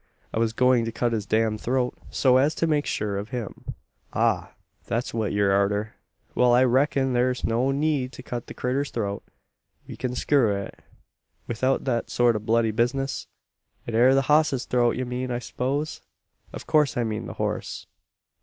I 0.33 0.39
was 0.39 0.51
going 0.51 0.83
to 0.85 0.91
cut 0.91 1.11
his 1.13 1.27
damned 1.27 1.61
throat 1.61 1.95
so 2.09 2.37
as 2.37 2.55
to 2.55 2.65
make 2.65 2.87
sure 2.87 3.17
of 3.19 3.29
him." 3.29 3.75
"Ah, 4.13 4.55
thet's 4.83 5.13
what 5.13 5.31
ye're 5.31 5.51
arter. 5.51 5.93
Wal, 6.33 6.55
I 6.55 6.63
reck'n 6.63 7.13
thur's 7.13 7.43
no 7.43 7.69
need 7.69 8.11
to 8.13 8.23
cut 8.23 8.47
the 8.47 8.55
critter's 8.55 8.89
throat. 8.89 9.21
We 9.87 9.95
kin 9.95 10.15
skewer 10.15 10.57
it 10.57 10.79
'ithout 11.47 11.85
thet 11.85 12.09
sort 12.09 12.35
o' 12.35 12.39
bloody 12.39 12.71
bizness. 12.71 13.27
It 13.85 13.93
air 13.93 14.15
the 14.15 14.23
hoss's 14.23 14.65
throat 14.65 14.95
ye 14.95 15.03
mean, 15.03 15.29
I 15.29 15.37
s'pose?" 15.37 16.01
"Of 16.51 16.65
course 16.65 16.97
I 16.97 17.03
mean 17.03 17.27
the 17.27 17.33
horse." 17.37 17.85